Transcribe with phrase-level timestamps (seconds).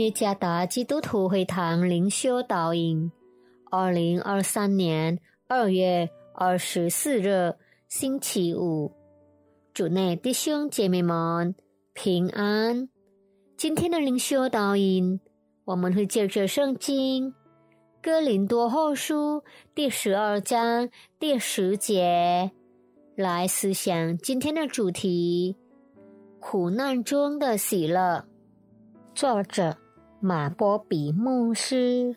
[0.00, 3.12] 耶加达基督徒会堂灵修导引，
[3.70, 7.54] 二零二三年二月二十四日
[7.86, 8.90] 星期五，
[9.74, 11.54] 主内弟兄姐妹们
[11.92, 12.88] 平安。
[13.58, 15.20] 今天的灵修导引，
[15.66, 17.34] 我们会借着圣经
[18.02, 19.44] 哥林多后书
[19.74, 20.88] 第十二章
[21.18, 22.50] 第十节
[23.16, 25.58] 来思想今天的主题：
[26.38, 28.24] 苦难中的喜乐。
[29.12, 29.76] 作者
[30.22, 31.76] 马波比牧师，《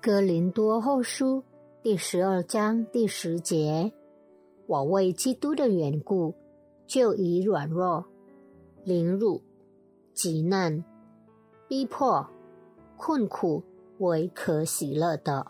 [0.00, 1.38] 哥林多后书》
[1.82, 3.92] 第十二章第十节：
[4.68, 6.32] 我为基督的缘故，
[6.86, 8.04] 就以软弱、
[8.84, 9.42] 凌辱、
[10.14, 10.84] 极难、
[11.66, 12.24] 逼迫、
[12.96, 13.64] 困苦
[13.98, 15.44] 为可喜乐的，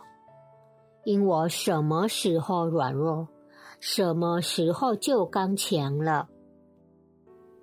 [1.04, 3.28] 因我什么时候软弱，
[3.78, 6.30] 什么时候就刚强了。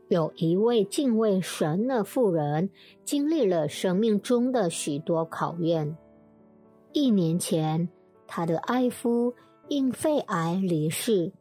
[0.09, 2.71] 有一位敬畏神的妇人，
[3.03, 5.95] 经历了生命中的许多考验。
[6.93, 7.87] 一年前，
[8.25, 9.31] 她的爱夫
[9.67, 11.31] 因肺癌离世。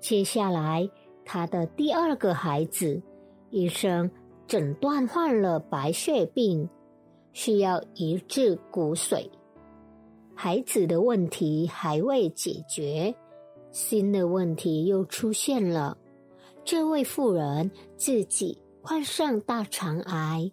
[0.00, 0.88] 接下来，
[1.26, 3.02] 她的第二个孩子，
[3.50, 4.10] 医生
[4.46, 6.66] 诊断患了白血病，
[7.34, 9.28] 需要移植骨髓。
[10.34, 13.14] 孩子的问题还未解决，
[13.70, 15.98] 新的问题又出现了。
[16.70, 20.52] 这位妇人自己患上大肠癌，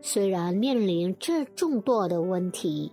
[0.00, 2.90] 虽然面临这众多的问题，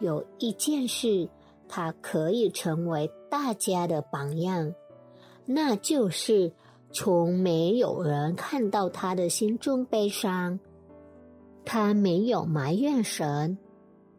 [0.00, 1.26] 有一件事
[1.66, 4.74] 她可以成为大家的榜样，
[5.46, 6.52] 那就是
[6.92, 10.60] 从没有人看到她的心中悲伤，
[11.64, 13.56] 她没有埋怨神。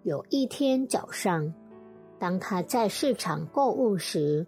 [0.02, 1.54] 有一天早上，
[2.18, 4.48] 当她在市场购物时，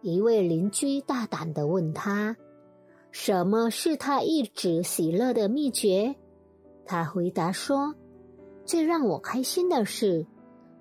[0.00, 2.36] 一位邻居大胆的问她。
[3.20, 6.14] 什么是他一直喜乐的秘诀？
[6.86, 7.92] 他回答说
[8.64, 10.24] ：“最让我开心的是，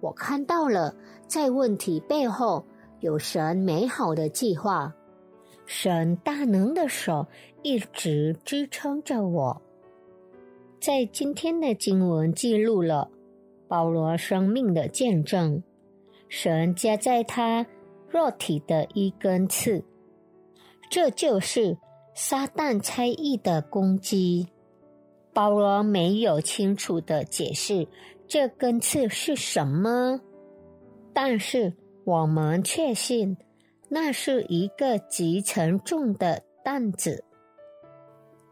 [0.01, 0.95] 我看到了
[1.25, 2.63] 在问题背后
[2.99, 4.93] 有神美好的计划，
[5.65, 7.25] 神大能的手
[7.63, 9.59] 一直支撑着我。”
[10.79, 13.09] 在今天的经文记录了
[13.67, 15.63] 保罗生命的见证，
[16.29, 17.65] 神加在他
[18.07, 19.83] 肉体的一根刺，
[20.91, 21.75] 这就是。
[22.19, 24.47] 撒旦猜疑的攻击，
[25.35, 27.87] 保罗没有清楚的解释
[28.27, 30.19] 这根刺是什么，
[31.13, 31.71] 但是
[32.05, 33.37] 我们确信
[33.87, 37.23] 那是一个极沉重的担子。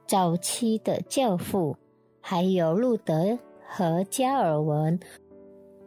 [0.06, 1.76] 早期的教父，
[2.22, 5.00] 还有路德和加尔文，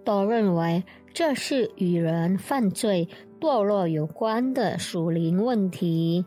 [0.05, 0.83] 都认为
[1.15, 3.09] 这是与人犯罪
[3.41, 6.25] 堕落有关的属灵问题。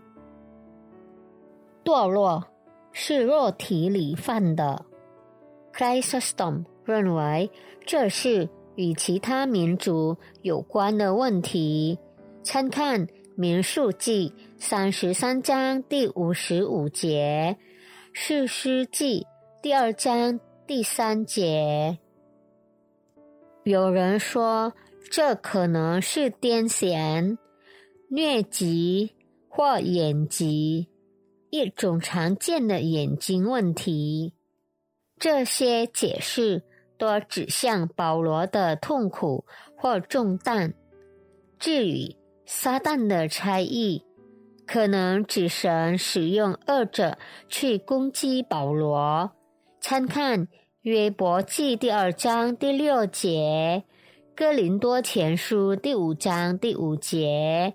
[1.91, 2.41] 堕落
[2.93, 4.85] 是肉体里犯的。
[5.73, 7.51] Chrysostom 认为
[7.85, 11.99] 这是与其他民族有关的问题。
[12.43, 17.57] 参看《民数记》三十三章第五十五节，
[18.13, 19.27] 《士师记》
[19.61, 21.97] 第二章第三节。
[23.65, 24.71] 有人说，
[25.11, 27.37] 这可能是癫痫、
[28.09, 29.13] 疟疾
[29.49, 30.87] 或眼疾。
[31.51, 34.33] 一种常见的眼睛问题，
[35.19, 36.63] 这些解释
[36.97, 39.43] 多指向保罗的痛苦
[39.75, 40.73] 或重担。
[41.59, 44.01] 至于撒旦的差异，
[44.65, 47.17] 可能指神使用恶者
[47.49, 49.31] 去攻击保罗。
[49.81, 50.47] 参看
[50.83, 53.83] 约伯记第二章第六节，
[54.33, 57.73] 哥林多前书第五章第五节。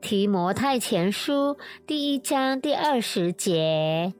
[0.00, 4.12] 提摩太前书第一章第二十节。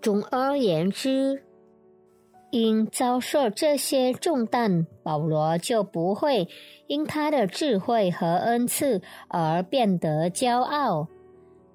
[0.00, 1.42] 总而言之，
[2.50, 6.48] 因遭受这些重担，保罗就不会
[6.86, 11.08] 因他的智慧和恩赐而变得骄傲。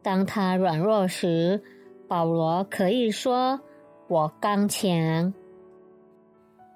[0.02, 1.62] 当他软弱时，
[2.08, 3.60] 保罗可以说
[4.08, 5.34] ：“我刚强。”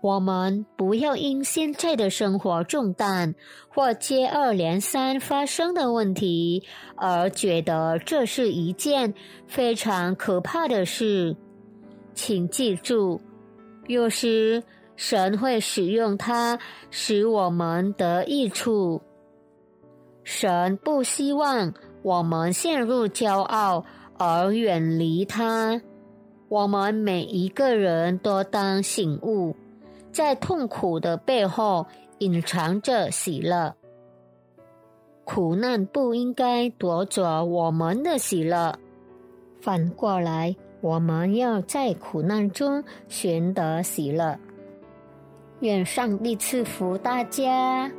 [0.08, 3.36] 我们不要因现在的生活重担
[3.68, 6.64] 或接二连三发生的问题
[6.96, 9.14] 而觉得这是一件
[9.48, 11.36] 非常可怕的事。
[12.14, 13.20] 请记住，
[13.88, 14.64] 有时
[14.96, 16.58] 神会使用它，
[16.90, 19.02] 使我们得益处。
[20.24, 23.84] 神不希望我们陷入骄傲
[24.18, 25.82] 而远离他。
[26.48, 29.54] 我们每一个人都当醒悟。
[30.12, 31.86] 在痛苦的背后
[32.20, 33.76] 隐藏着喜乐，
[35.24, 38.74] 苦难不应该夺走我们的喜乐，
[39.62, 44.38] 反过来，我们要在苦难中寻得喜乐。
[45.60, 47.92] 愿上帝赐福大家。